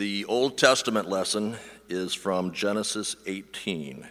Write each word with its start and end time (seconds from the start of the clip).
The 0.00 0.24
Old 0.24 0.56
Testament 0.56 1.10
lesson 1.10 1.56
is 1.90 2.14
from 2.14 2.54
Genesis 2.54 3.16
18. 3.26 4.08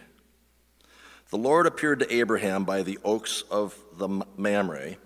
The 1.30 1.36
Lord 1.36 1.66
appeared 1.66 1.98
to 1.98 2.14
Abraham 2.14 2.62
by 2.62 2.84
the 2.84 3.00
oaks 3.02 3.42
of 3.50 3.76
the 3.96 4.24
Mamre 4.36 4.98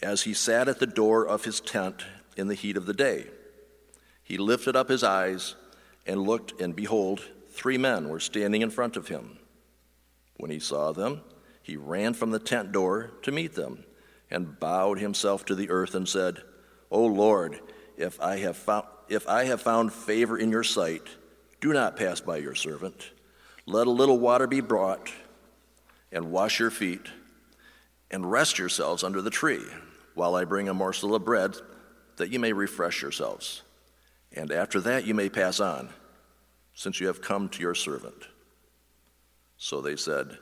as 0.00 0.22
he 0.22 0.34
sat 0.34 0.68
at 0.68 0.78
the 0.78 0.86
door 0.86 1.26
of 1.26 1.44
his 1.44 1.58
tent 1.58 2.04
in 2.36 2.46
the 2.46 2.54
heat 2.54 2.76
of 2.76 2.86
the 2.86 2.94
day. 2.94 3.26
He 4.22 4.38
lifted 4.38 4.76
up 4.76 4.88
his 4.88 5.02
eyes 5.02 5.56
and 6.06 6.22
looked, 6.22 6.60
and 6.60 6.76
behold, 6.76 7.20
three 7.50 7.76
men 7.76 8.08
were 8.08 8.20
standing 8.20 8.62
in 8.62 8.70
front 8.70 8.96
of 8.96 9.08
him. 9.08 9.38
When 10.36 10.52
he 10.52 10.60
saw 10.60 10.92
them, 10.92 11.22
he 11.64 11.76
ran 11.76 12.14
from 12.14 12.30
the 12.30 12.38
tent 12.38 12.70
door 12.70 13.10
to 13.22 13.32
meet 13.32 13.56
them 13.56 13.82
and 14.30 14.60
bowed 14.60 15.00
himself 15.00 15.44
to 15.46 15.56
the 15.56 15.68
earth 15.68 15.96
and 15.96 16.08
said, 16.08 16.42
O 16.92 17.04
Lord, 17.04 17.58
if 17.96 18.20
I 18.20 18.36
have 18.36 18.56
found 18.56 18.86
if 19.08 19.28
I 19.28 19.44
have 19.44 19.62
found 19.62 19.92
favor 19.92 20.36
in 20.38 20.50
your 20.50 20.64
sight, 20.64 21.06
do 21.60 21.72
not 21.72 21.96
pass 21.96 22.20
by 22.20 22.36
your 22.38 22.54
servant. 22.54 23.10
Let 23.66 23.86
a 23.86 23.90
little 23.90 24.18
water 24.18 24.46
be 24.46 24.60
brought, 24.60 25.10
and 26.10 26.30
wash 26.30 26.58
your 26.58 26.70
feet, 26.70 27.06
and 28.10 28.30
rest 28.30 28.58
yourselves 28.58 29.04
under 29.04 29.20
the 29.20 29.30
tree, 29.30 29.64
while 30.14 30.34
I 30.34 30.44
bring 30.44 30.68
a 30.68 30.74
morsel 30.74 31.14
of 31.14 31.24
bread, 31.24 31.56
that 32.16 32.30
you 32.30 32.38
may 32.38 32.52
refresh 32.52 33.02
yourselves. 33.02 33.62
And 34.32 34.50
after 34.50 34.80
that 34.80 35.06
you 35.06 35.14
may 35.14 35.28
pass 35.28 35.60
on, 35.60 35.90
since 36.74 37.00
you 37.00 37.08
have 37.08 37.20
come 37.20 37.48
to 37.50 37.60
your 37.60 37.74
servant. 37.74 38.28
So 39.56 39.80
they 39.80 39.96
said, 39.96 40.38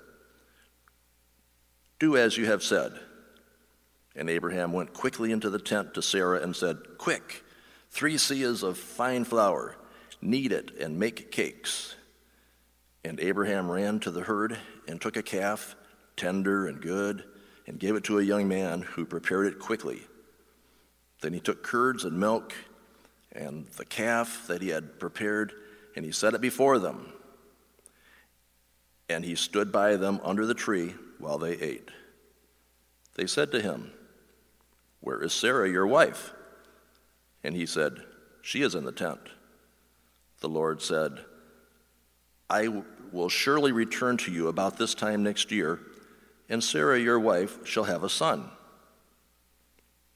Do 1.98 2.16
as 2.16 2.37
you 2.37 2.46
have 2.46 2.62
said. 2.62 2.93
And 4.15 4.30
Abraham 4.30 4.73
went 4.73 4.93
quickly 4.93 5.33
into 5.33 5.51
the 5.51 5.59
tent 5.59 5.95
to 5.95 6.02
Sarah 6.02 6.41
and 6.43 6.55
said, 6.55 6.79
Quick! 6.98 7.43
Three 7.96 8.16
seahs 8.16 8.62
of 8.62 8.77
fine 8.77 9.24
flour, 9.24 9.74
knead 10.20 10.52
it, 10.52 10.70
and 10.78 10.98
make 10.98 11.32
cakes. 11.32 11.96
And 13.02 13.18
Abraham 13.18 13.71
ran 13.71 14.01
to 14.01 14.10
the 14.10 14.21
herd 14.21 14.59
and 14.87 15.01
took 15.01 15.16
a 15.16 15.23
calf, 15.23 15.74
tender 16.15 16.66
and 16.66 16.79
good, 16.79 17.24
and 17.66 17.80
gave 17.80 17.96
it 17.96 18.04
to 18.04 18.18
a 18.18 18.23
young 18.23 18.46
man 18.46 18.82
who 18.82 19.06
prepared 19.06 19.46
it 19.46 19.59
quickly. 19.59 20.02
Then 21.23 21.32
he 21.32 21.40
took 21.40 21.62
curds 21.62 22.04
and 22.04 22.21
milk 22.21 22.52
and 23.32 23.66
the 23.79 23.87
calf 23.87 24.46
that 24.46 24.60
he 24.60 24.68
had 24.68 25.01
prepared, 25.01 25.54
and 25.96 26.04
he 26.04 26.12
set 26.12 26.34
it 26.34 26.43
before 26.43 26.78
them. 26.78 27.15
And 29.09 29.24
he 29.24 29.37
stood 29.37 29.73
by 29.73 29.96
them 29.96 30.21
under 30.23 30.45
the 30.45 30.54
tree 30.54 30.95
while 31.18 31.38
they 31.38 31.52
ate. 31.52 31.88
They 33.15 33.26
said 33.26 33.52
to 33.52 33.62
him, 33.62 33.93
Where 35.01 35.23
is 35.23 35.32
Sarah, 35.32 35.71
your 35.71 35.87
wife? 35.87 36.34
And 37.47 37.55
he 37.55 37.65
said, 37.65 38.02
She 38.43 38.63
is 38.63 38.75
in 38.75 38.85
the 38.85 38.91
tent. 38.91 39.21
The 40.41 40.49
Lord 40.49 40.83
said, 40.83 41.25
I 42.51 42.83
will 43.13 43.29
surely 43.29 43.71
return 43.71 44.16
to 44.19 44.33
you 44.33 44.49
about 44.49 44.77
this 44.77 44.97
time 44.97 45.23
next 45.23 45.52
year, 45.52 45.79
and 46.49 46.63
Sarah, 46.63 46.99
your 46.99 47.21
wife, 47.21 47.65
shall 47.65 47.85
have 47.85 48.02
a 48.02 48.09
son. 48.09 48.51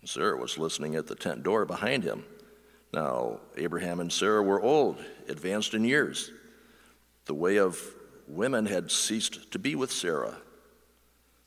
Sarah 0.04 0.36
was 0.36 0.58
listening 0.58 0.96
at 0.96 1.06
the 1.06 1.14
tent 1.14 1.44
door 1.44 1.64
behind 1.64 2.02
him. 2.02 2.24
Now, 2.92 3.38
Abraham 3.56 4.00
and 4.00 4.12
Sarah 4.12 4.42
were 4.42 4.60
old, 4.60 4.98
advanced 5.28 5.72
in 5.72 5.84
years. 5.84 6.32
The 7.26 7.34
way 7.34 7.58
of 7.58 7.80
women 8.26 8.66
had 8.66 8.90
ceased 8.90 9.52
to 9.52 9.58
be 9.60 9.76
with 9.76 9.92
Sarah. 9.92 10.38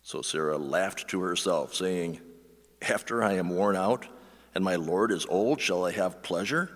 So 0.02 0.22
Sarah 0.22 0.58
laughed 0.58 1.10
to 1.10 1.20
herself, 1.20 1.74
saying, 1.74 2.22
After 2.82 3.22
I 3.22 3.34
am 3.34 3.50
worn 3.50 3.76
out, 3.76 4.08
and 4.56 4.64
my 4.64 4.76
Lord 4.76 5.12
is 5.12 5.26
old, 5.28 5.60
shall 5.60 5.86
I 5.86 5.92
have 5.92 6.22
pleasure? 6.22 6.70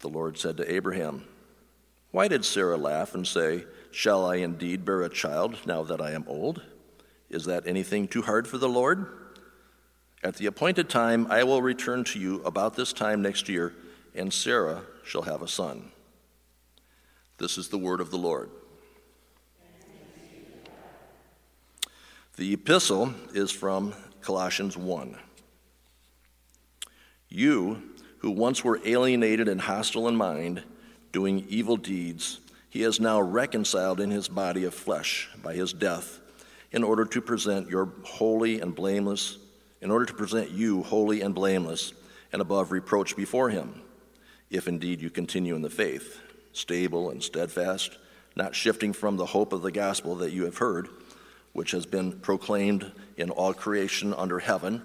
The 0.00 0.08
Lord 0.08 0.36
said 0.36 0.56
to 0.58 0.72
Abraham, 0.72 1.24
Why 2.10 2.28
did 2.28 2.44
Sarah 2.44 2.76
laugh 2.76 3.14
and 3.14 3.26
say, 3.26 3.64
Shall 3.90 4.26
I 4.26 4.36
indeed 4.36 4.84
bear 4.84 5.02
a 5.02 5.08
child 5.08 5.58
now 5.66 5.82
that 5.84 6.00
I 6.00 6.10
am 6.12 6.24
old? 6.26 6.62
Is 7.30 7.44
that 7.46 7.66
anything 7.66 8.08
too 8.08 8.22
hard 8.22 8.46
for 8.48 8.58
the 8.58 8.68
Lord? 8.68 9.06
At 10.22 10.36
the 10.36 10.46
appointed 10.46 10.88
time, 10.88 11.26
I 11.30 11.44
will 11.44 11.62
return 11.62 12.04
to 12.04 12.18
you 12.18 12.42
about 12.44 12.74
this 12.74 12.92
time 12.92 13.22
next 13.22 13.48
year, 13.48 13.74
and 14.14 14.32
Sarah 14.32 14.82
shall 15.04 15.22
have 15.22 15.42
a 15.42 15.48
son. 15.48 15.92
This 17.38 17.58
is 17.58 17.68
the 17.68 17.78
word 17.78 18.00
of 18.00 18.10
the 18.10 18.18
Lord. 18.18 18.50
The 22.36 22.52
epistle 22.52 23.14
is 23.32 23.50
from 23.50 23.94
Colossians 24.20 24.76
1. 24.76 25.16
You, 27.34 27.82
who 28.18 28.30
once 28.30 28.62
were 28.62 28.80
alienated 28.84 29.48
and 29.48 29.60
hostile 29.60 30.06
in 30.06 30.14
mind, 30.14 30.62
doing 31.10 31.44
evil 31.48 31.76
deeds, 31.76 32.38
he 32.70 32.82
has 32.82 33.00
now 33.00 33.20
reconciled 33.20 33.98
in 33.98 34.12
his 34.12 34.28
body 34.28 34.62
of 34.62 34.72
flesh 34.72 35.28
by 35.42 35.54
his 35.54 35.72
death, 35.72 36.20
in 36.70 36.84
order 36.84 37.04
to 37.04 37.20
present 37.20 37.68
your 37.68 37.92
holy 38.04 38.60
and 38.60 38.72
blameless, 38.72 39.38
in 39.80 39.90
order 39.90 40.06
to 40.06 40.14
present 40.14 40.52
you 40.52 40.84
holy 40.84 41.22
and 41.22 41.34
blameless 41.34 41.92
and 42.32 42.40
above 42.40 42.70
reproach 42.70 43.16
before 43.16 43.50
him, 43.50 43.82
if 44.48 44.68
indeed 44.68 45.02
you 45.02 45.10
continue 45.10 45.56
in 45.56 45.62
the 45.62 45.68
faith, 45.68 46.20
stable 46.52 47.10
and 47.10 47.20
steadfast, 47.20 47.98
not 48.36 48.54
shifting 48.54 48.92
from 48.92 49.16
the 49.16 49.26
hope 49.26 49.52
of 49.52 49.62
the 49.62 49.72
gospel 49.72 50.14
that 50.14 50.30
you 50.30 50.44
have 50.44 50.58
heard, 50.58 50.86
which 51.52 51.72
has 51.72 51.84
been 51.84 52.12
proclaimed 52.12 52.92
in 53.16 53.30
all 53.30 53.52
creation 53.52 54.14
under 54.14 54.38
heaven 54.38 54.84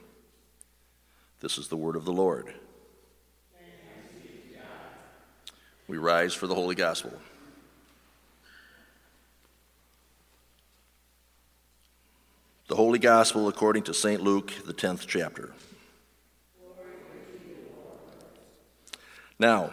This 1.41 1.57
is 1.57 1.67
the 1.69 1.75
word 1.75 1.95
of 1.95 2.05
the 2.05 2.13
Lord. 2.13 2.53
We 5.87 5.97
rise 5.97 6.35
for 6.35 6.45
the 6.45 6.53
Holy 6.53 6.75
Gospel. 6.75 7.11
The 12.67 12.75
Holy 12.75 12.99
Gospel 12.99 13.47
according 13.47 13.83
to 13.83 13.93
St. 13.93 14.21
Luke, 14.21 14.53
the 14.65 14.73
10th 14.73 15.07
chapter. 15.07 15.51
Now, 19.39 19.71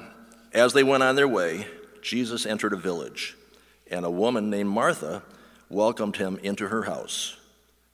as 0.54 0.72
they 0.72 0.82
went 0.82 1.02
on 1.02 1.16
their 1.16 1.28
way, 1.28 1.66
Jesus 2.00 2.46
entered 2.46 2.72
a 2.72 2.76
village, 2.76 3.36
and 3.90 4.06
a 4.06 4.10
woman 4.10 4.48
named 4.48 4.70
Martha 4.70 5.22
welcomed 5.68 6.16
him 6.16 6.40
into 6.42 6.68
her 6.68 6.84
house. 6.84 7.37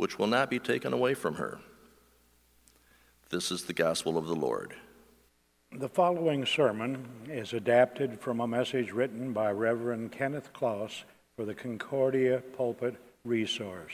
which 0.00 0.18
will 0.18 0.26
not 0.26 0.48
be 0.48 0.58
taken 0.58 0.94
away 0.94 1.12
from 1.12 1.34
her. 1.34 1.58
This 3.28 3.52
is 3.52 3.64
the 3.64 3.74
gospel 3.74 4.16
of 4.16 4.26
the 4.26 4.34
Lord. 4.34 4.72
The 5.72 5.90
following 5.90 6.46
sermon 6.46 7.06
is 7.28 7.52
adapted 7.52 8.18
from 8.18 8.40
a 8.40 8.48
message 8.48 8.92
written 8.92 9.34
by 9.34 9.52
Reverend 9.52 10.10
Kenneth 10.10 10.54
Klaus 10.54 11.04
for 11.36 11.44
the 11.44 11.54
Concordia 11.54 12.42
Pulpit 12.56 12.96
Resource. 13.26 13.92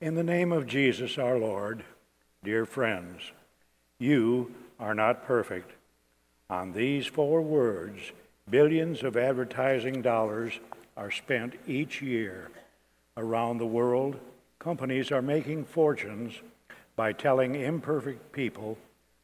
In 0.00 0.14
the 0.14 0.22
name 0.22 0.52
of 0.52 0.68
Jesus 0.68 1.18
our 1.18 1.40
Lord, 1.40 1.82
dear 2.44 2.64
friends, 2.64 3.32
you 3.98 4.54
are 4.78 4.94
not 4.94 5.26
perfect. 5.26 5.72
On 6.48 6.72
these 6.72 7.08
four 7.08 7.42
words, 7.42 8.12
billions 8.48 9.02
of 9.02 9.16
advertising 9.16 10.02
dollars 10.02 10.60
are 10.96 11.10
spent 11.10 11.54
each 11.66 12.00
year. 12.00 12.52
Around 13.16 13.58
the 13.58 13.66
world, 13.66 14.20
companies 14.58 15.10
are 15.10 15.22
making 15.22 15.64
fortunes 15.64 16.34
by 16.96 17.12
telling 17.12 17.54
imperfect 17.54 18.32
people 18.32 18.78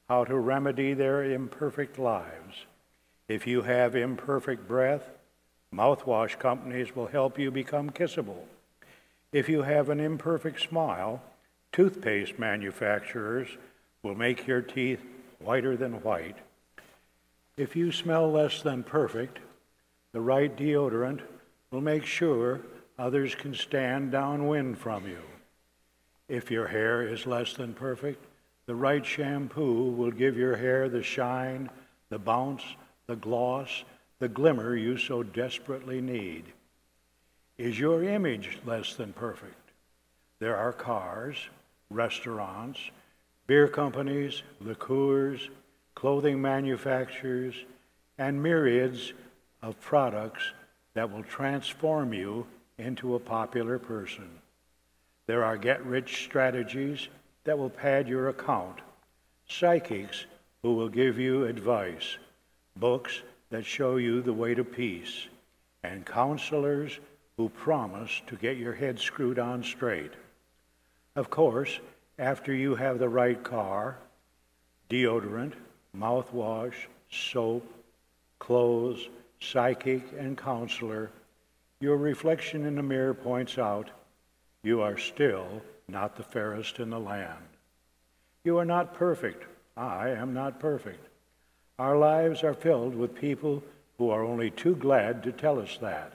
how 0.08 0.24
to 0.24 0.36
remedy 0.36 0.92
their 0.92 1.24
imperfect 1.24 1.98
lives. 1.98 2.66
If 3.28 3.46
you 3.46 3.62
have 3.62 3.94
imperfect 3.94 4.66
breath, 4.66 5.04
mouthwash 5.72 6.38
companies 6.38 6.96
will 6.96 7.06
help 7.06 7.38
you 7.38 7.50
become 7.50 7.90
kissable. 7.90 8.44
If 9.32 9.48
you 9.48 9.62
have 9.62 9.88
an 9.88 10.00
imperfect 10.00 10.60
smile, 10.60 11.22
toothpaste 11.72 12.38
manufacturers 12.38 13.48
will 14.02 14.16
make 14.16 14.48
your 14.48 14.62
teeth 14.62 15.00
whiter 15.38 15.76
than 15.76 16.02
white. 16.02 16.38
If 17.56 17.76
you 17.76 17.92
smell 17.92 18.30
less 18.32 18.62
than 18.62 18.82
perfect, 18.82 19.38
the 20.12 20.20
right 20.20 20.54
deodorant 20.56 21.20
will 21.70 21.80
make 21.80 22.04
sure 22.04 22.60
others 23.00 23.34
can 23.34 23.54
stand 23.54 24.12
downwind 24.12 24.76
from 24.76 25.06
you. 25.06 25.22
If 26.28 26.50
your 26.50 26.68
hair 26.68 27.02
is 27.02 27.26
less 27.26 27.54
than 27.54 27.72
perfect, 27.72 28.22
the 28.66 28.74
right 28.74 29.04
shampoo 29.04 29.90
will 29.90 30.10
give 30.10 30.36
your 30.36 30.54
hair 30.54 30.88
the 30.90 31.02
shine, 31.02 31.70
the 32.10 32.18
bounce, 32.18 32.62
the 33.06 33.16
gloss, 33.16 33.84
the 34.18 34.28
glimmer 34.28 34.76
you 34.76 34.98
so 34.98 35.22
desperately 35.22 36.02
need. 36.02 36.44
Is 37.56 37.80
your 37.80 38.04
image 38.04 38.58
less 38.66 38.94
than 38.94 39.14
perfect? 39.14 39.70
There 40.38 40.56
are 40.56 40.72
cars, 40.72 41.36
restaurants, 41.88 42.78
beer 43.46 43.66
companies, 43.66 44.42
liqueurs, 44.60 45.48
clothing 45.94 46.40
manufacturers, 46.40 47.54
and 48.18 48.42
myriads 48.42 49.14
of 49.62 49.80
products 49.80 50.52
that 50.92 51.10
will 51.10 51.24
transform 51.24 52.12
you 52.12 52.46
into 52.80 53.14
a 53.14 53.20
popular 53.20 53.78
person. 53.78 54.28
There 55.26 55.44
are 55.44 55.56
get 55.56 55.84
rich 55.84 56.24
strategies 56.24 57.08
that 57.44 57.58
will 57.58 57.70
pad 57.70 58.08
your 58.08 58.28
account, 58.28 58.80
psychics 59.48 60.26
who 60.62 60.74
will 60.74 60.88
give 60.88 61.18
you 61.18 61.44
advice, 61.44 62.16
books 62.76 63.22
that 63.50 63.64
show 63.64 63.96
you 63.96 64.22
the 64.22 64.32
way 64.32 64.54
to 64.54 64.64
peace, 64.64 65.28
and 65.82 66.04
counselors 66.04 66.98
who 67.36 67.48
promise 67.48 68.20
to 68.26 68.36
get 68.36 68.56
your 68.56 68.74
head 68.74 68.98
screwed 68.98 69.38
on 69.38 69.62
straight. 69.62 70.12
Of 71.16 71.30
course, 71.30 71.80
after 72.18 72.52
you 72.52 72.74
have 72.74 72.98
the 72.98 73.08
right 73.08 73.42
car, 73.42 73.96
deodorant, 74.88 75.52
mouthwash, 75.96 76.74
soap, 77.10 77.66
clothes, 78.38 79.08
psychic, 79.40 80.02
and 80.18 80.36
counselor, 80.36 81.10
your 81.80 81.96
reflection 81.96 82.66
in 82.66 82.74
the 82.74 82.82
mirror 82.82 83.14
points 83.14 83.56
out 83.56 83.90
you 84.62 84.82
are 84.82 84.98
still 84.98 85.62
not 85.88 86.16
the 86.16 86.22
fairest 86.22 86.78
in 86.78 86.90
the 86.90 87.00
land. 87.00 87.44
You 88.44 88.58
are 88.58 88.66
not 88.66 88.94
perfect. 88.94 89.44
I 89.76 90.10
am 90.10 90.34
not 90.34 90.60
perfect. 90.60 91.08
Our 91.78 91.96
lives 91.96 92.44
are 92.44 92.52
filled 92.52 92.94
with 92.94 93.14
people 93.14 93.62
who 93.96 94.10
are 94.10 94.22
only 94.22 94.50
too 94.50 94.76
glad 94.76 95.22
to 95.22 95.32
tell 95.32 95.58
us 95.58 95.78
that. 95.80 96.12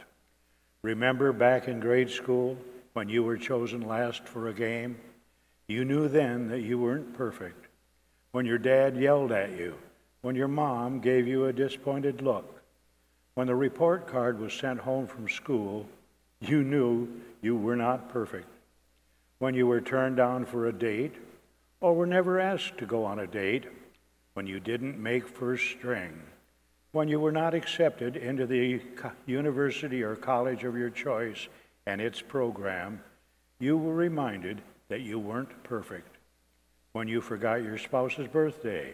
Remember 0.83 1.33
back 1.33 1.67
in 1.67 1.79
grade 1.79 2.12
school 2.12 2.57
when 2.94 3.09
you 3.09 3.23
were 3.23 3.38
chosen 3.38 3.81
last 3.81 4.27
for 4.27 4.47
a 4.47 4.53
game? 4.53 4.97
You 5.67 5.83
knew 5.83 6.07
then 6.07 6.50
that 6.50 6.62
you 6.62 6.77
weren't 6.77 7.15
perfect. 7.15 7.65
When 8.31 8.45
your 8.45 8.59
dad 8.59 8.95
yelled 8.95 9.31
at 9.31 9.57
you, 9.57 9.75
when 10.21 10.35
your 10.35 10.47
mom 10.47 11.00
gave 11.00 11.27
you 11.27 11.45
a 11.45 11.53
disappointed 11.53 12.21
look, 12.21 12.55
when 13.36 13.48
the 13.48 13.56
report 13.56 14.08
card 14.08 14.40
was 14.40 14.54
sent 14.54 14.80
home 14.80 15.08
from 15.08 15.30
school, 15.30 15.86
you 16.42 16.64
knew 16.64 17.08
you 17.42 17.56
were 17.56 17.76
not 17.76 18.10
perfect 18.10 18.48
when 19.40 19.54
you 19.54 19.68
were 19.68 19.82
turned 19.82 20.18
down 20.18 20.46
for 20.46 20.68
a 20.68 20.74
date, 20.74 21.14
or 21.82 21.94
were 21.94 22.06
never 22.06 22.40
asked 22.40 22.78
to 22.78 22.86
go 22.86 23.04
on 23.04 23.20
a 23.20 23.28
date, 23.28 23.66
when 24.34 24.48
you 24.48 24.60
didn't 24.60 24.98
make 24.98 25.28
first 25.28 25.70
string, 25.70 26.22
when 26.94 27.08
you 27.08 27.20
were 27.20 27.32
not 27.32 27.54
accepted 27.54 28.16
into 28.16 28.46
the 28.46 28.82
university 29.26 30.02
or 30.02 30.16
college 30.16 30.64
of 30.64 30.78
your 30.78 30.90
choice 30.90 31.48
and 31.86 32.02
its 32.02 32.22
program, 32.22 33.02
you 33.60 33.78
were 33.78 33.94
reminded 33.94 34.62
that 34.88 35.02
you 35.02 35.20
weren't 35.20 35.64
perfect. 35.64 36.16
When 36.94 37.08
you 37.08 37.20
forgot 37.20 37.62
your 37.62 37.78
spouse's 37.78 38.28
birthday, 38.28 38.94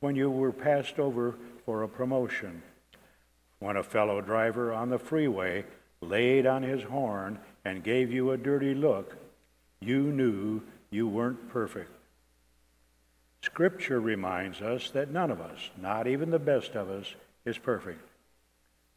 when 0.00 0.14
you 0.14 0.30
were 0.30 0.52
passed 0.52 1.00
over 1.00 1.34
for 1.64 1.82
a 1.82 1.88
promotion, 1.88 2.62
when 3.58 3.76
a 3.76 3.82
fellow 3.82 4.20
driver 4.20 4.72
on 4.72 4.90
the 4.90 4.98
freeway 4.98 5.64
laid 6.00 6.46
on 6.46 6.62
his 6.62 6.82
horn 6.84 7.38
and 7.64 7.82
gave 7.82 8.12
you 8.12 8.30
a 8.30 8.36
dirty 8.36 8.74
look 8.74 9.16
you 9.80 10.02
knew 10.02 10.60
you 10.90 11.06
weren't 11.06 11.48
perfect. 11.50 11.90
Scripture 13.42 14.00
reminds 14.00 14.60
us 14.60 14.90
that 14.90 15.10
none 15.10 15.30
of 15.30 15.40
us, 15.40 15.70
not 15.80 16.06
even 16.06 16.30
the 16.30 16.38
best 16.38 16.74
of 16.74 16.90
us, 16.90 17.14
is 17.44 17.58
perfect. 17.58 18.00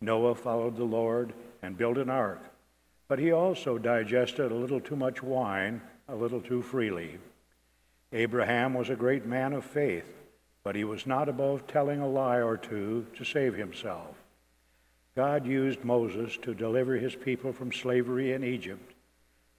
Noah 0.02 0.34
followed 0.34 0.76
the 0.76 0.84
Lord 0.84 1.34
and 1.62 1.78
built 1.78 1.98
an 1.98 2.10
ark, 2.10 2.42
but 3.08 3.20
he 3.20 3.32
also 3.32 3.78
digested 3.78 4.52
a 4.52 4.56
little 4.56 4.80
too 4.80 4.96
much 4.96 5.22
wine 5.22 5.82
a 6.08 6.16
little 6.16 6.42
too 6.42 6.62
freely. 6.62 7.18
Abraham 8.12 8.74
was 8.74 8.90
a 8.90 8.96
great 8.96 9.26
man 9.26 9.54
of 9.54 9.64
faith, 9.64 10.12
but 10.64 10.76
he 10.76 10.84
was 10.84 11.08
not 11.08 11.30
above 11.30 11.68
telling 11.68 12.02
a 12.02 12.08
lie 12.08 12.42
or 12.42 12.58
two 12.58 13.06
to 13.16 13.24
save 13.24 13.56
himself. 13.56 14.16
God 15.16 15.46
used 15.46 15.84
Moses 15.84 16.38
to 16.44 16.54
deliver 16.54 16.96
his 16.96 17.16
people 17.16 17.54
from 17.54 17.72
slavery 17.72 18.34
in 18.34 18.44
Egypt 18.44 18.94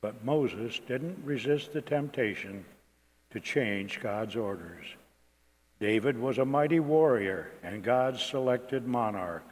but 0.02 0.24
Moses 0.24 0.80
didn't 0.86 1.24
resist 1.24 1.72
the 1.72 1.80
temptation 1.80 2.64
to 3.30 3.40
change 3.40 4.00
God's 4.02 4.36
orders. 4.36 4.84
David 5.80 6.18
was 6.18 6.38
a 6.38 6.44
mighty 6.44 6.80
warrior 6.80 7.50
and 7.62 7.82
God's 7.82 8.20
selected 8.20 8.86
monarch, 8.86 9.44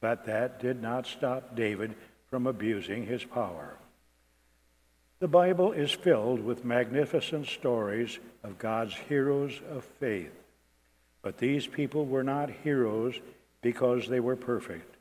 but 0.00 0.26
that 0.26 0.60
did 0.60 0.80
not 0.80 1.06
stop 1.06 1.54
David 1.56 1.94
from 2.30 2.46
abusing 2.46 3.04
his 3.04 3.24
power. 3.24 3.76
The 5.18 5.28
Bible 5.28 5.72
is 5.72 5.90
filled 5.90 6.44
with 6.44 6.64
magnificent 6.64 7.46
stories 7.46 8.18
of 8.42 8.58
God's 8.58 8.94
heroes 8.94 9.60
of 9.70 9.84
faith, 9.98 10.32
but 11.20 11.38
these 11.38 11.66
people 11.66 12.06
were 12.06 12.24
not 12.24 12.50
heroes 12.62 13.14
because 13.60 14.06
they 14.06 14.20
were 14.20 14.36
perfect. 14.36 14.93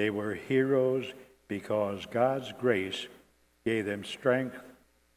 They 0.00 0.08
were 0.08 0.32
heroes 0.32 1.12
because 1.46 2.06
God's 2.06 2.50
grace 2.58 3.06
gave 3.66 3.84
them 3.84 4.02
strength 4.02 4.56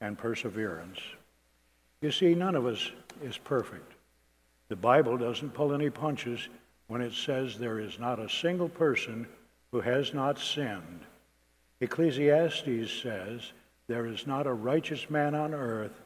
and 0.02 0.18
perseverance. 0.18 1.00
You 2.02 2.12
see, 2.12 2.36
none 2.36 2.54
of 2.54 2.66
us 2.66 2.92
is 3.24 3.38
perfect. 3.38 3.94
The 4.68 4.76
Bible 4.76 5.18
doesn't 5.18 5.54
pull 5.54 5.74
any 5.74 5.90
punches 5.90 6.50
when 6.88 7.00
it 7.00 7.14
says 7.14 7.58
there 7.58 7.80
is 7.80 7.98
not 7.98 8.20
a 8.20 8.28
single 8.28 8.68
person 8.68 9.26
who 9.72 9.80
has 9.80 10.14
not 10.14 10.38
sinned. 10.38 11.06
Ecclesiastes 11.80 12.92
says 12.92 13.54
there 13.88 14.06
is 14.06 14.28
not 14.28 14.48
a 14.48 14.54
righteous 14.54 15.10
man 15.10 15.34
on 15.34 15.54
earth 15.54 15.98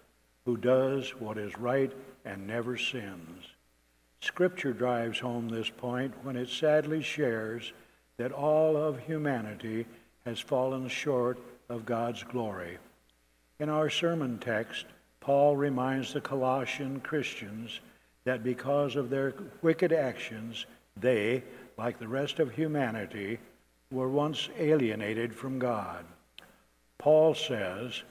who 0.45 0.55
does 0.55 1.15
what 1.15 1.39
is 1.39 1.57
right 1.57 1.91
and 2.25 2.45
never 2.45 2.77
sins. 2.77 3.43
Scripture 4.19 4.73
drives 4.73 5.17
home 5.17 5.49
this 5.49 5.71
point 5.71 6.13
when 6.21 6.35
it 6.35 6.49
sadly 6.49 7.01
shares 7.01 7.73
that 8.17 8.31
all 8.31 8.75
of 8.75 8.99
humanity 8.99 9.85
has 10.25 10.39
fallen 10.39 10.87
short 10.87 11.37
of 11.69 11.85
God's 11.85 12.23
glory. 12.23 12.77
In 13.59 13.69
our 13.69 13.89
sermon 13.89 14.39
text, 14.39 14.85
Paul 15.19 15.55
reminds 15.57 16.13
the 16.13 16.21
Colossian 16.21 16.99
Christians 16.99 17.79
that 18.23 18.43
because 18.43 18.95
of 18.95 19.09
their 19.09 19.33
wicked 19.61 19.91
actions, 19.93 20.65
they, 20.95 21.43
like 21.77 21.99
the 21.99 22.07
rest 22.07 22.39
of 22.39 22.51
humanity, 22.51 23.39
were 23.91 24.09
once 24.09 24.49
alienated 24.57 25.33
from 25.33 25.59
God. 25.59 26.03
Paul 26.97 27.33
says, 27.35 28.03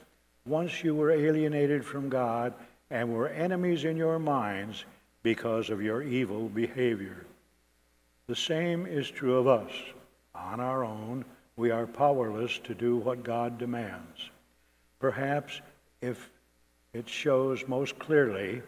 Once 0.45 0.83
you 0.83 0.95
were 0.95 1.11
alienated 1.11 1.85
from 1.85 2.09
God 2.09 2.53
and 2.89 3.13
were 3.13 3.29
enemies 3.29 3.83
in 3.83 3.97
your 3.97 4.19
minds 4.19 4.85
because 5.23 5.69
of 5.69 5.81
your 5.81 6.01
evil 6.01 6.47
behavior. 6.49 7.25
The 8.27 8.35
same 8.35 8.85
is 8.85 9.09
true 9.09 9.37
of 9.37 9.47
us. 9.47 9.71
On 10.45 10.59
our 10.59 10.83
own, 10.83 11.25
we 11.55 11.71
are 11.71 11.87
powerless 11.87 12.59
to 12.59 12.73
do 12.73 12.97
what 12.97 13.23
God 13.23 13.57
demands. 13.57 14.29
Perhaps 14.99 15.61
if 16.01 16.29
it 16.93 17.09
shows 17.09 17.67
most 17.67 17.97
clearly 17.99 18.61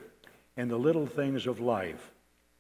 in 0.58 0.68
the 0.68 0.78
little 0.78 1.06
things 1.06 1.48
of 1.48 1.60
life, 1.60 2.12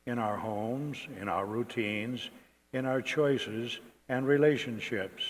in 0.05 0.19
our 0.19 0.37
homes, 0.37 0.97
in 1.19 1.27
our 1.27 1.45
routines, 1.45 2.29
in 2.73 2.85
our 2.85 3.01
choices 3.01 3.79
and 4.07 4.25
relationships. 4.25 5.23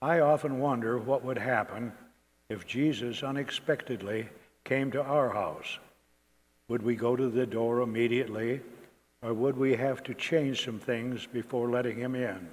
I 0.00 0.20
often 0.20 0.60
wonder 0.60 0.98
what 0.98 1.24
would 1.24 1.38
happen 1.38 1.92
if 2.48 2.66
Jesus 2.66 3.22
unexpectedly 3.22 4.28
came 4.64 4.90
to 4.92 5.02
our 5.02 5.30
house. 5.30 5.78
Would 6.68 6.82
we 6.82 6.94
go 6.94 7.16
to 7.16 7.28
the 7.28 7.46
door 7.46 7.80
immediately, 7.80 8.60
or 9.22 9.34
would 9.34 9.56
we 9.56 9.74
have 9.74 10.02
to 10.04 10.14
change 10.14 10.64
some 10.64 10.78
things 10.78 11.26
before 11.26 11.70
letting 11.70 11.98
him 11.98 12.14
in? 12.14 12.48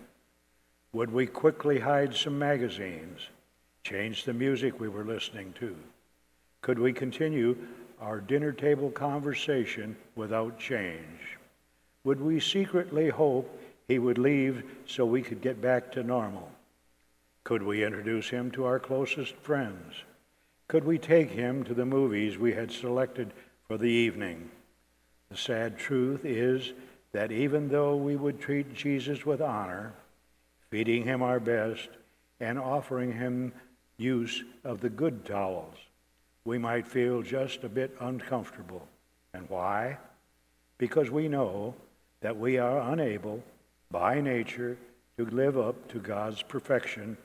Would 0.93 1.11
we 1.11 1.27
quickly 1.27 1.79
hide 1.79 2.15
some 2.15 2.39
magazines, 2.39 3.19
change 3.83 4.23
the 4.23 4.33
music 4.33 4.79
we 4.79 4.87
were 4.87 5.05
listening 5.05 5.53
to? 5.59 5.75
Could 6.61 6.79
we 6.79 6.93
continue 6.93 7.57
our 8.01 8.19
dinner 8.19 8.51
table 8.51 8.89
conversation 8.89 9.95
without 10.15 10.59
change? 10.59 11.37
Would 12.03 12.19
we 12.19 12.39
secretly 12.39 13.09
hope 13.09 13.61
he 13.87 13.99
would 13.99 14.17
leave 14.17 14.63
so 14.87 15.05
we 15.05 15.21
could 15.21 15.41
get 15.41 15.61
back 15.61 15.91
to 15.91 16.03
normal? 16.03 16.49
Could 17.43 17.61
we 17.61 17.83
introduce 17.83 18.29
him 18.29 18.49
to 18.51 18.65
our 18.65 18.79
closest 18.79 19.35
friends? 19.35 20.03
Could 20.67 20.83
we 20.83 20.97
take 20.97 21.29
him 21.29 21.63
to 21.65 21.75
the 21.75 21.85
movies 21.85 22.37
we 22.37 22.53
had 22.53 22.71
selected 22.71 23.31
for 23.67 23.77
the 23.77 23.85
evening? 23.85 24.49
The 25.29 25.37
sad 25.37 25.77
truth 25.77 26.25
is 26.25 26.73
that 27.11 27.31
even 27.31 27.69
though 27.69 27.95
we 27.95 28.15
would 28.15 28.39
treat 28.39 28.73
Jesus 28.73 29.25
with 29.25 29.41
honor, 29.41 29.93
feeding 30.69 31.03
him 31.03 31.21
our 31.21 31.39
best, 31.39 31.89
and 32.39 32.59
offering 32.59 33.13
him 33.13 33.53
use 33.97 34.43
of 34.63 34.81
the 34.81 34.89
good 34.89 35.25
towels, 35.25 35.75
we 36.43 36.57
might 36.57 36.87
feel 36.87 37.21
just 37.21 37.63
a 37.63 37.69
bit 37.69 37.95
uncomfortable. 37.99 38.87
And 39.33 39.49
why? 39.49 39.97
Because 40.77 41.09
we 41.09 41.27
know 41.27 41.73
that 42.21 42.37
we 42.37 42.57
are 42.57 42.91
unable, 42.91 43.43
by 43.89 44.21
nature, 44.21 44.77
to 45.17 45.25
live 45.25 45.57
up 45.57 45.87
to 45.89 45.99
God's 45.99 46.41
perfection 46.43 47.17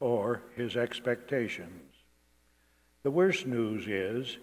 or 0.00 0.42
his 0.56 0.76
expectations. 0.76 1.92
The 3.02 3.10
worst 3.10 3.46
news 3.46 3.86
is 3.86 4.36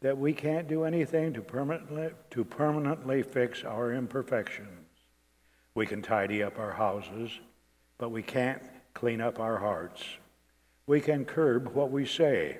that 0.00 0.16
we 0.16 0.32
can't 0.32 0.68
do 0.68 0.84
anything 0.84 1.32
to 1.34 1.42
permanently, 1.42 2.10
to 2.30 2.44
permanently 2.44 3.22
fix 3.22 3.64
our 3.64 3.92
imperfections. 3.92 4.86
We 5.74 5.86
can 5.86 6.02
tidy 6.02 6.42
up 6.42 6.58
our 6.58 6.72
houses, 6.72 7.30
but 7.98 8.10
we 8.10 8.22
can't 8.22 8.62
clean 8.94 9.20
up 9.20 9.40
our 9.40 9.58
hearts. 9.58 10.04
We 10.86 11.00
can 11.00 11.24
curb 11.24 11.74
what 11.74 11.90
we 11.90 12.06
say, 12.06 12.58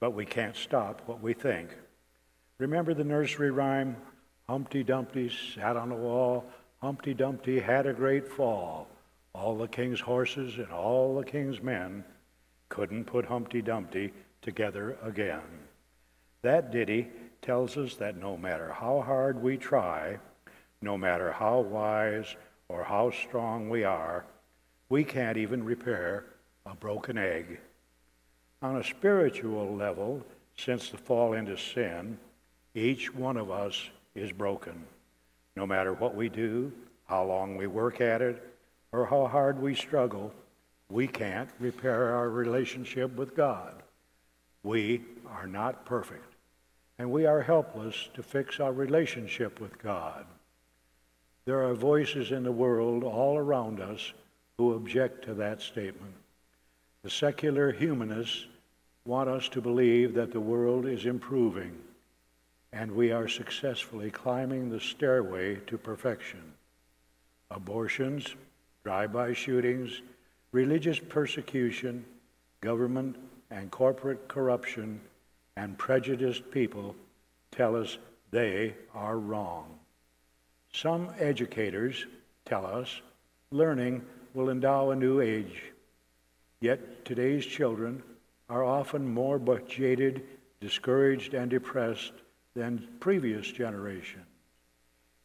but 0.00 0.12
we 0.12 0.26
can't 0.26 0.56
stop 0.56 1.02
what 1.06 1.22
we 1.22 1.32
think. 1.32 1.70
Remember 2.58 2.94
the 2.94 3.04
nursery 3.04 3.50
rhyme, 3.50 3.96
Humpty 4.48 4.84
Dumpty 4.84 5.30
sat 5.54 5.76
on 5.76 5.92
a 5.92 5.96
wall, 5.96 6.44
Humpty 6.80 7.14
Dumpty 7.14 7.58
had 7.58 7.86
a 7.86 7.92
great 7.92 8.28
fall. 8.28 8.86
All 9.34 9.56
the 9.56 9.68
king's 9.68 10.00
horses 10.00 10.56
and 10.56 10.70
all 10.70 11.16
the 11.16 11.24
king's 11.24 11.62
men 11.62 12.04
couldn't 12.68 13.04
put 13.04 13.24
Humpty 13.26 13.60
Dumpty 13.60 14.12
together 14.40 14.96
again. 15.02 15.65
That 16.46 16.70
ditty 16.70 17.08
tells 17.42 17.76
us 17.76 17.96
that 17.96 18.18
no 18.18 18.36
matter 18.36 18.72
how 18.72 19.00
hard 19.00 19.42
we 19.42 19.56
try, 19.56 20.20
no 20.80 20.96
matter 20.96 21.32
how 21.32 21.58
wise 21.58 22.36
or 22.68 22.84
how 22.84 23.10
strong 23.10 23.68
we 23.68 23.82
are, 23.82 24.24
we 24.88 25.02
can't 25.02 25.38
even 25.38 25.64
repair 25.64 26.24
a 26.64 26.76
broken 26.76 27.18
egg. 27.18 27.58
On 28.62 28.76
a 28.76 28.84
spiritual 28.84 29.74
level, 29.74 30.24
since 30.56 30.88
the 30.88 30.96
fall 30.98 31.32
into 31.32 31.56
sin, 31.56 32.16
each 32.76 33.12
one 33.12 33.36
of 33.36 33.50
us 33.50 33.90
is 34.14 34.30
broken. 34.30 34.84
No 35.56 35.66
matter 35.66 35.94
what 35.94 36.14
we 36.14 36.28
do, 36.28 36.70
how 37.08 37.24
long 37.24 37.56
we 37.56 37.66
work 37.66 38.00
at 38.00 38.22
it, 38.22 38.40
or 38.92 39.04
how 39.04 39.26
hard 39.26 39.60
we 39.60 39.74
struggle, 39.74 40.32
we 40.90 41.08
can't 41.08 41.50
repair 41.58 42.14
our 42.14 42.30
relationship 42.30 43.16
with 43.16 43.34
God. 43.34 43.82
We 44.62 45.02
are 45.26 45.48
not 45.48 45.84
perfect, 45.84 46.35
and 46.98 47.10
we 47.10 47.26
are 47.26 47.42
helpless 47.42 48.08
to 48.14 48.22
fix 48.22 48.60
our 48.60 48.72
relationship 48.72 49.60
with 49.60 49.78
God. 49.82 50.24
There 51.44 51.62
are 51.62 51.74
voices 51.74 52.32
in 52.32 52.42
the 52.42 52.52
world 52.52 53.04
all 53.04 53.36
around 53.36 53.80
us 53.80 54.12
who 54.58 54.74
object 54.74 55.24
to 55.24 55.34
that 55.34 55.60
statement. 55.60 56.14
The 57.02 57.10
secular 57.10 57.70
humanists 57.72 58.46
want 59.04 59.28
us 59.28 59.48
to 59.50 59.60
believe 59.60 60.14
that 60.14 60.32
the 60.32 60.40
world 60.40 60.86
is 60.86 61.06
improving 61.06 61.76
and 62.72 62.90
we 62.92 63.12
are 63.12 63.28
successfully 63.28 64.10
climbing 64.10 64.68
the 64.68 64.80
stairway 64.80 65.56
to 65.66 65.78
perfection. 65.78 66.42
Abortions, 67.50 68.34
drive-by 68.84 69.32
shootings, 69.32 70.02
religious 70.52 70.98
persecution, 70.98 72.04
government 72.60 73.16
and 73.50 73.70
corporate 73.70 74.28
corruption, 74.28 75.00
and 75.56 75.78
prejudiced 75.78 76.50
people 76.50 76.94
tell 77.50 77.76
us 77.76 77.98
they 78.30 78.74
are 78.94 79.18
wrong. 79.18 79.78
Some 80.72 81.10
educators 81.18 82.06
tell 82.44 82.66
us 82.66 83.00
learning 83.50 84.04
will 84.34 84.50
endow 84.50 84.90
a 84.90 84.96
new 84.96 85.20
age. 85.20 85.62
Yet 86.60 87.04
today's 87.04 87.46
children 87.46 88.02
are 88.48 88.64
often 88.64 89.08
more 89.08 89.38
jaded, 89.68 90.22
discouraged, 90.60 91.34
and 91.34 91.50
depressed 91.50 92.12
than 92.54 92.86
previous 93.00 93.46
generations. 93.50 94.24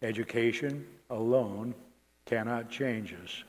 Education 0.02 0.88
alone 1.10 1.76
cannot 2.26 2.70
change 2.70 3.14
us. 3.24 3.44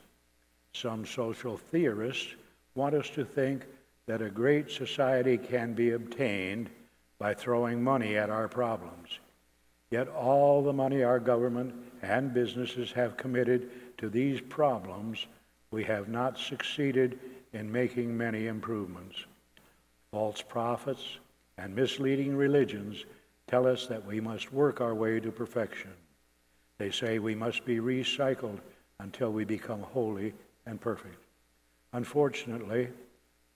Some 0.73 1.05
social 1.05 1.57
theorists 1.57 2.35
want 2.75 2.95
us 2.95 3.09
to 3.11 3.25
think 3.25 3.65
that 4.05 4.21
a 4.21 4.29
great 4.29 4.69
society 4.69 5.37
can 5.37 5.73
be 5.73 5.91
obtained 5.91 6.69
by 7.17 7.33
throwing 7.33 7.83
money 7.83 8.17
at 8.17 8.29
our 8.29 8.47
problems. 8.47 9.19
Yet 9.91 10.07
all 10.09 10.63
the 10.63 10.73
money 10.73 11.03
our 11.03 11.19
government 11.19 11.73
and 12.01 12.33
businesses 12.33 12.91
have 12.93 13.15
committed 13.15 13.69
to 13.99 14.09
these 14.09 14.41
problems, 14.41 15.27
we 15.71 15.83
have 15.85 16.09
not 16.09 16.37
succeeded 16.37 17.19
in 17.53 17.71
making 17.71 18.17
many 18.17 18.47
improvements. 18.47 19.23
False 20.11 20.41
prophets 20.41 21.17
and 21.57 21.75
misleading 21.75 22.35
religions 22.35 23.05
tell 23.47 23.67
us 23.67 23.85
that 23.87 24.05
we 24.05 24.19
must 24.19 24.51
work 24.51 24.81
our 24.81 24.95
way 24.95 25.19
to 25.19 25.31
perfection. 25.31 25.91
They 26.77 26.91
say 26.91 27.19
we 27.19 27.35
must 27.35 27.65
be 27.65 27.77
recycled 27.77 28.59
until 28.99 29.31
we 29.31 29.45
become 29.45 29.81
holy 29.81 30.33
and 30.65 30.81
perfect. 30.81 31.17
Unfortunately, 31.93 32.89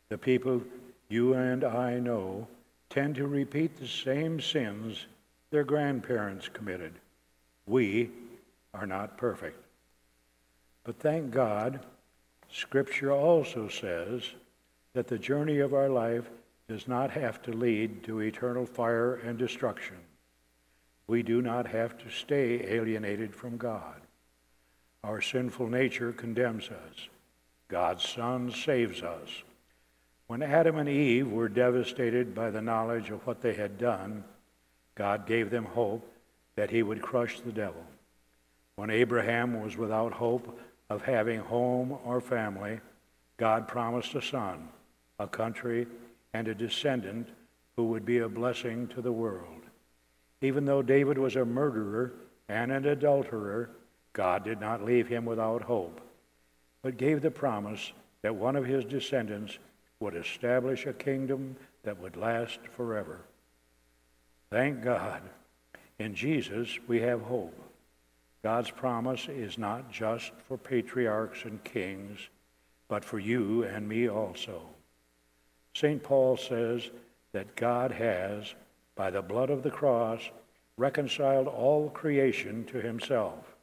the 0.10 0.18
people 0.18 0.62
you 1.10 1.34
and 1.34 1.64
I 1.64 2.00
know 2.00 2.48
tend 2.90 3.16
to 3.16 3.28
repeat 3.28 3.78
the 3.78 3.88
same 3.88 4.40
sins 4.40 5.06
their 5.50 5.64
grandparents 5.64 6.50
committed. 6.50 6.94
We 7.66 8.10
are 8.74 8.86
not 8.86 9.18
perfect. 9.18 9.60
But 10.84 11.00
thank 11.00 11.32
God, 11.32 11.86
Scripture 12.50 13.12
also 13.12 13.68
says 13.68 14.24
that 14.94 15.08
the 15.08 15.18
journey 15.18 15.60
of 15.60 15.74
our 15.74 15.90
life 15.90 16.30
does 16.68 16.88
not 16.88 17.12
have 17.12 17.42
to 17.44 17.52
lead 17.52 18.04
to 18.04 18.20
eternal 18.20 18.66
fire 18.66 19.16
and 19.16 19.38
destruction. 19.38 19.98
We 21.08 21.24
do 21.24 21.42
not 21.42 21.68
have 21.68 21.98
to 22.00 22.10
stay 22.10 22.66
alienated 22.74 23.34
from 23.34 23.58
God. 23.58 24.02
Our 25.04 25.22
sinful 25.22 25.68
nature 25.68 26.12
condemns 26.12 26.70
us. 26.70 27.08
God's 27.70 28.08
Son 28.08 28.52
saves 28.52 29.02
us. 29.02 29.30
When 30.28 30.44
Adam 30.44 30.78
and 30.78 30.90
Eve 30.90 31.32
were 31.32 31.48
devastated 31.48 32.36
by 32.36 32.52
the 32.52 32.62
knowledge 32.62 33.10
of 33.10 33.26
what 33.26 33.42
they 33.42 33.54
had 33.54 33.78
done, 33.78 34.26
God 34.96 35.26
gave 35.26 35.50
them 35.50 35.64
hope 35.64 36.06
that 36.56 36.70
he 36.70 36.84
would 36.84 37.02
crush 37.02 37.40
the 37.40 37.52
devil. 37.52 37.84
When 38.76 38.90
Abraham 38.90 39.62
was 39.62 39.78
without 39.78 40.12
hope 40.12 40.60
of 40.90 41.04
having 41.04 41.40
home 41.40 41.98
or 42.04 42.20
family, 42.20 42.80
God 43.38 43.68
promised 43.68 44.16
a 44.16 44.22
son, 44.22 44.68
a 45.18 45.28
country, 45.28 45.88
and 46.34 46.48
a 46.48 46.56
descendant 46.56 47.30
who 47.78 47.86
would 47.86 48.06
be 48.06 48.18
a 48.18 48.28
blessing 48.28 48.88
to 48.90 49.02
the 49.02 49.12
world. 49.12 49.64
Even 50.42 50.66
though 50.66 50.82
David 50.82 51.18
was 51.18 51.36
a 51.36 51.46
murderer 51.46 52.14
and 52.50 52.72
an 52.72 52.86
adulterer, 52.86 53.70
God 54.14 54.44
did 54.44 54.60
not 54.60 54.84
leave 54.84 55.08
him 55.08 55.26
without 55.26 55.62
hope, 55.62 56.02
but 56.82 56.98
gave 56.98 57.22
the 57.22 57.32
promise 57.32 57.94
that 58.24 58.36
one 58.36 58.56
of 58.56 58.66
his 58.66 58.84
descendants 58.84 59.58
would 60.00 60.16
establish 60.16 60.86
a 60.86 60.94
kingdom 60.94 61.56
that 61.84 62.00
would 62.00 62.16
last 62.16 62.60
forever. 62.76 63.22
Thank 64.50 64.84
God. 64.84 65.22
In 66.00 66.14
Jesus, 66.14 66.78
we 66.88 67.02
have 67.02 67.22
hope. 67.22 67.60
God's 68.44 68.70
promise 68.70 69.28
is 69.28 69.58
not 69.58 69.92
just 69.92 70.32
for 70.48 70.58
patriarchs 70.58 71.44
and 71.44 71.64
kings, 71.64 72.20
but 72.88 73.04
for 73.04 73.20
you 73.20 73.64
and 73.64 73.88
me 73.88 74.08
also. 74.08 74.62
St. 75.76 76.02
Paul 76.02 76.38
says 76.38 76.90
that 77.34 77.56
God 77.56 77.92
has, 77.92 78.54
by 78.96 79.10
the 79.10 79.22
blood 79.22 79.50
of 79.50 79.64
the 79.64 79.72
cross, 79.72 80.22
reconciled 80.78 81.48
all 81.48 81.90
creation 81.90 82.64
to 82.66 82.82
himself. 82.82 83.56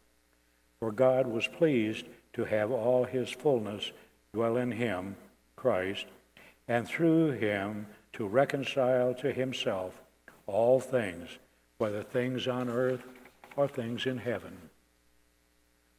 For 0.80 0.92
God 0.92 1.26
was 1.26 1.46
pleased 1.46 2.06
to 2.34 2.44
have 2.44 2.70
all 2.70 3.04
his 3.04 3.30
fullness 3.30 3.92
dwell 4.32 4.56
in 4.56 4.72
him, 4.72 5.16
Christ, 5.56 6.06
and 6.68 6.86
through 6.86 7.32
him 7.32 7.86
to 8.14 8.26
reconcile 8.26 9.14
to 9.14 9.32
himself 9.32 10.00
all 10.46 10.80
things, 10.80 11.28
whether 11.78 12.02
things 12.02 12.46
on 12.48 12.68
earth 12.68 13.02
or 13.56 13.68
things 13.68 14.06
in 14.06 14.18
heaven, 14.18 14.56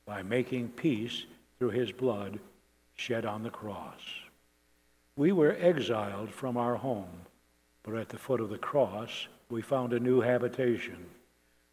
by 0.06 0.22
making 0.24 0.70
peace 0.70 1.26
through 1.58 1.70
his 1.70 1.92
blood 1.92 2.40
shed 2.96 3.26
on 3.26 3.44
the 3.44 3.50
cross. 3.50 4.02
We 5.18 5.32
were 5.32 5.56
exiled 5.60 6.30
from 6.32 6.58
our 6.58 6.76
home, 6.76 7.22
but 7.84 7.96
at 7.96 8.10
the 8.10 8.18
foot 8.18 8.42
of 8.42 8.50
the 8.50 8.58
cross 8.58 9.28
we 9.50 9.62
found 9.62 9.94
a 9.94 10.00
new 10.00 10.22
habitation. 10.22 11.06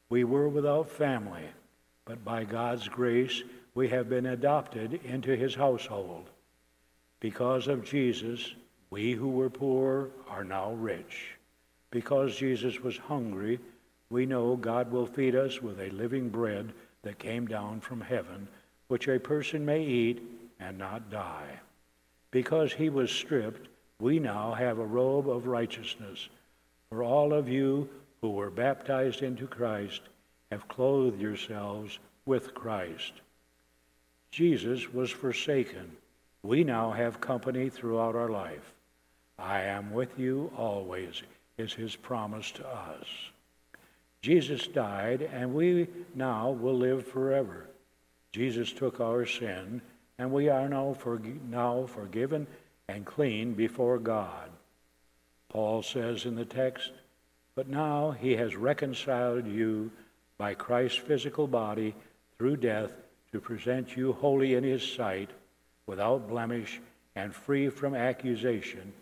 We 0.08 0.24
were 0.24 0.48
without 0.48 0.88
family, 0.88 1.46
but 2.04 2.24
by 2.24 2.44
God's 2.44 2.88
grace 2.88 3.42
we 3.74 3.88
have 3.88 4.08
been 4.08 4.26
adopted 4.26 5.00
into 5.04 5.34
his 5.36 5.54
household. 5.54 6.28
Because 7.20 7.68
of 7.68 7.84
Jesus, 7.84 8.54
we 8.92 9.12
who 9.12 9.28
were 9.30 9.48
poor 9.48 10.10
are 10.28 10.44
now 10.44 10.72
rich. 10.72 11.38
Because 11.90 12.36
Jesus 12.36 12.80
was 12.80 12.98
hungry, 12.98 13.58
we 14.10 14.26
know 14.26 14.54
God 14.54 14.92
will 14.92 15.06
feed 15.06 15.34
us 15.34 15.62
with 15.62 15.80
a 15.80 15.88
living 15.88 16.28
bread 16.28 16.74
that 17.00 17.18
came 17.18 17.46
down 17.46 17.80
from 17.80 18.02
heaven, 18.02 18.46
which 18.88 19.08
a 19.08 19.18
person 19.18 19.64
may 19.64 19.82
eat 19.82 20.22
and 20.60 20.76
not 20.76 21.10
die. 21.10 21.58
Because 22.30 22.74
he 22.74 22.90
was 22.90 23.10
stripped, 23.10 23.66
we 23.98 24.18
now 24.18 24.52
have 24.52 24.78
a 24.78 24.84
robe 24.84 25.26
of 25.26 25.46
righteousness. 25.46 26.28
For 26.90 27.02
all 27.02 27.32
of 27.32 27.48
you 27.48 27.88
who 28.20 28.28
were 28.28 28.50
baptized 28.50 29.22
into 29.22 29.46
Christ 29.46 30.02
have 30.50 30.68
clothed 30.68 31.18
yourselves 31.18 31.98
with 32.26 32.52
Christ. 32.52 33.14
Jesus 34.30 34.92
was 34.92 35.10
forsaken 35.10 35.96
we 36.42 36.64
now 36.64 36.90
have 36.90 37.20
company 37.20 37.68
throughout 37.68 38.16
our 38.16 38.28
life. 38.28 38.74
I 39.42 39.62
am 39.62 39.92
with 39.92 40.20
you 40.20 40.52
always, 40.56 41.22
is 41.58 41.72
his 41.72 41.96
promise 41.96 42.52
to 42.52 42.66
us. 42.66 43.06
Jesus 44.20 44.68
died, 44.68 45.20
and 45.20 45.52
we 45.52 45.88
now 46.14 46.50
will 46.50 46.76
live 46.76 47.08
forever. 47.08 47.66
Jesus 48.30 48.72
took 48.72 49.00
our 49.00 49.26
sin, 49.26 49.82
and 50.16 50.30
we 50.30 50.48
are 50.48 50.68
now, 50.68 50.96
now 51.50 51.86
forgiven 51.86 52.46
and 52.86 53.04
clean 53.04 53.54
before 53.54 53.98
God. 53.98 54.48
Paul 55.48 55.82
says 55.82 56.24
in 56.24 56.36
the 56.36 56.44
text, 56.44 56.92
But 57.56 57.68
now 57.68 58.12
he 58.12 58.36
has 58.36 58.54
reconciled 58.54 59.48
you 59.48 59.90
by 60.38 60.54
Christ's 60.54 60.98
physical 60.98 61.48
body 61.48 61.96
through 62.38 62.58
death 62.58 62.92
to 63.32 63.40
present 63.40 63.96
you 63.96 64.12
holy 64.12 64.54
in 64.54 64.62
his 64.62 64.84
sight 64.84 65.30
without 65.86 66.28
blemish 66.28 66.80
and 67.16 67.34
free 67.34 67.68
from 67.68 67.96
accusation 67.96 68.92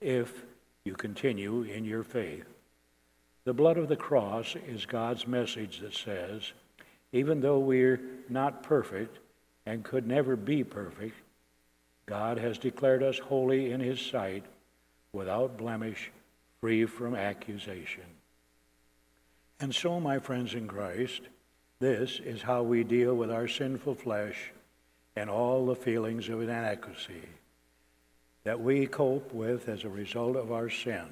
if 0.00 0.44
you 0.84 0.94
continue 0.94 1.62
in 1.62 1.84
your 1.84 2.02
faith. 2.02 2.44
The 3.44 3.54
blood 3.54 3.78
of 3.78 3.88
the 3.88 3.96
cross 3.96 4.56
is 4.66 4.86
God's 4.86 5.26
message 5.26 5.80
that 5.80 5.94
says, 5.94 6.52
even 7.12 7.40
though 7.40 7.58
we're 7.58 8.00
not 8.28 8.62
perfect 8.62 9.18
and 9.64 9.84
could 9.84 10.06
never 10.06 10.36
be 10.36 10.64
perfect, 10.64 11.14
God 12.06 12.38
has 12.38 12.58
declared 12.58 13.02
us 13.02 13.18
holy 13.18 13.72
in 13.72 13.80
His 13.80 14.00
sight, 14.00 14.44
without 15.12 15.56
blemish, 15.56 16.10
free 16.60 16.86
from 16.86 17.14
accusation. 17.14 18.04
And 19.60 19.74
so, 19.74 19.98
my 19.98 20.18
friends 20.18 20.54
in 20.54 20.68
Christ, 20.68 21.22
this 21.78 22.20
is 22.24 22.42
how 22.42 22.62
we 22.62 22.84
deal 22.84 23.14
with 23.14 23.30
our 23.30 23.48
sinful 23.48 23.94
flesh 23.94 24.52
and 25.16 25.30
all 25.30 25.66
the 25.66 25.74
feelings 25.74 26.28
of 26.28 26.42
inadequacy 26.42 27.22
that 28.46 28.60
we 28.60 28.86
cope 28.86 29.32
with 29.34 29.68
as 29.68 29.82
a 29.82 29.88
result 29.88 30.36
of 30.36 30.52
our 30.52 30.70
sin. 30.70 31.04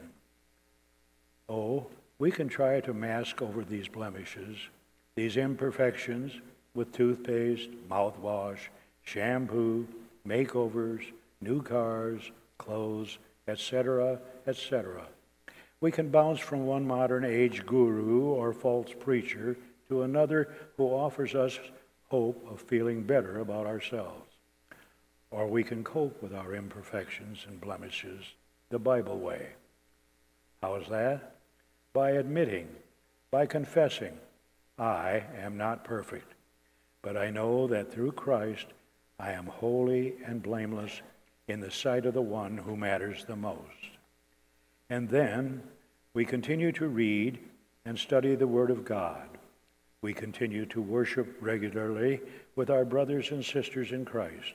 Oh, 1.48 1.88
we 2.20 2.30
can 2.30 2.48
try 2.48 2.80
to 2.82 2.94
mask 2.94 3.42
over 3.42 3.64
these 3.64 3.88
blemishes, 3.88 4.56
these 5.16 5.36
imperfections, 5.36 6.30
with 6.76 6.92
toothpaste, 6.92 7.70
mouthwash, 7.90 8.68
shampoo, 9.02 9.84
makeovers, 10.24 11.02
new 11.40 11.60
cars, 11.60 12.30
clothes, 12.56 13.18
etc., 13.48 14.20
etc. 14.46 15.02
We 15.80 15.90
can 15.90 16.10
bounce 16.10 16.38
from 16.38 16.66
one 16.66 16.86
modern 16.86 17.24
age 17.24 17.66
guru 17.66 18.26
or 18.26 18.52
false 18.52 18.92
preacher 19.00 19.56
to 19.88 20.02
another 20.02 20.54
who 20.76 20.84
offers 20.84 21.34
us 21.34 21.58
hope 22.10 22.46
of 22.48 22.60
feeling 22.60 23.02
better 23.02 23.40
about 23.40 23.66
ourselves. 23.66 24.33
Or 25.34 25.48
we 25.48 25.64
can 25.64 25.82
cope 25.82 26.22
with 26.22 26.32
our 26.32 26.54
imperfections 26.54 27.44
and 27.48 27.60
blemishes 27.60 28.22
the 28.70 28.78
Bible 28.78 29.18
way. 29.18 29.48
How 30.62 30.76
is 30.76 30.86
that? 30.90 31.34
By 31.92 32.12
admitting, 32.12 32.68
by 33.32 33.46
confessing, 33.46 34.16
I 34.78 35.24
am 35.36 35.56
not 35.56 35.82
perfect, 35.82 36.34
but 37.02 37.16
I 37.16 37.30
know 37.30 37.66
that 37.66 37.92
through 37.92 38.12
Christ 38.12 38.66
I 39.18 39.32
am 39.32 39.46
holy 39.46 40.14
and 40.24 40.40
blameless 40.40 41.02
in 41.48 41.58
the 41.58 41.70
sight 41.72 42.06
of 42.06 42.14
the 42.14 42.22
one 42.22 42.56
who 42.56 42.76
matters 42.76 43.24
the 43.24 43.34
most. 43.34 43.98
And 44.88 45.08
then 45.08 45.64
we 46.14 46.24
continue 46.24 46.70
to 46.70 46.86
read 46.86 47.40
and 47.84 47.98
study 47.98 48.36
the 48.36 48.46
Word 48.46 48.70
of 48.70 48.84
God 48.84 49.34
we 50.00 50.12
continue 50.12 50.66
to 50.66 50.82
worship 50.82 51.34
regularly 51.40 52.20
with 52.54 52.68
our 52.68 52.84
brothers 52.84 53.30
and 53.30 53.42
sisters 53.42 53.90
in 53.90 54.04
Christ. 54.04 54.52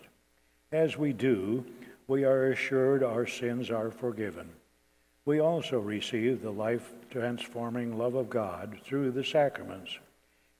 As 0.71 0.97
we 0.97 1.13
do, 1.13 1.65
we 2.07 2.23
are 2.23 2.51
assured 2.51 3.03
our 3.03 3.25
sins 3.25 3.71
are 3.71 3.91
forgiven. 3.91 4.49
We 5.25 5.39
also 5.39 5.79
receive 5.79 6.41
the 6.41 6.51
life 6.51 6.91
transforming 7.09 7.97
love 7.97 8.15
of 8.15 8.29
God 8.29 8.79
through 8.83 9.11
the 9.11 9.23
sacraments, 9.23 9.97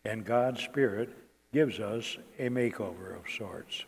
and 0.05 0.25
God's 0.25 0.61
Spirit 0.61 1.09
gives 1.53 1.79
us 1.79 2.17
a 2.37 2.49
makeover 2.49 3.15
of 3.15 3.31
sorts 3.35 3.85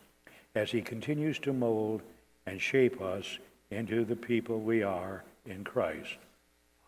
as 0.55 0.71
He 0.71 0.81
continues 0.81 1.39
to 1.39 1.53
mold 1.53 2.01
and 2.45 2.62
shape 2.62 3.01
us 3.01 3.38
into 3.69 4.03
the 4.03 4.15
people 4.15 4.60
we 4.60 4.84
are 4.84 5.23
in 5.45 5.63
Christ. 5.63 6.17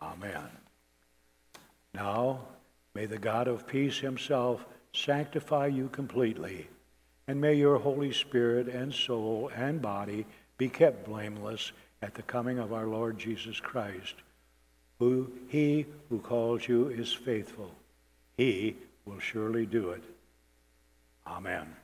Amen. 0.02 0.48
Now, 1.94 2.40
May 2.94 3.06
the 3.06 3.18
God 3.18 3.48
of 3.48 3.66
peace 3.66 3.98
himself 3.98 4.64
sanctify 4.92 5.66
you 5.66 5.88
completely, 5.88 6.68
and 7.26 7.40
may 7.40 7.54
your 7.54 7.78
Holy 7.78 8.12
Spirit 8.12 8.68
and 8.68 8.92
soul 8.92 9.50
and 9.54 9.80
body 9.80 10.26
be 10.58 10.68
kept 10.68 11.06
blameless 11.06 11.72
at 12.02 12.14
the 12.14 12.22
coming 12.22 12.58
of 12.58 12.72
our 12.72 12.86
Lord 12.86 13.18
Jesus 13.18 13.58
Christ. 13.60 14.14
Who 14.98 15.32
he 15.48 15.86
who 16.08 16.18
calls 16.18 16.68
you 16.68 16.88
is 16.88 17.12
faithful. 17.12 17.74
He 18.36 18.76
will 19.04 19.20
surely 19.20 19.66
do 19.66 19.90
it. 19.90 20.04
Amen. 21.26 21.74